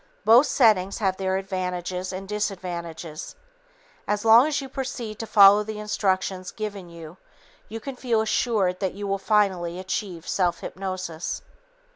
[0.25, 3.35] Both settings have their advantages and disadvantages.
[4.07, 7.17] As long as you proceed to follow the instructions given you,
[7.69, 11.43] you can feel assured that you will finally achieve self hypnosis.